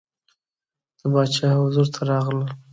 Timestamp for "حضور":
1.61-1.87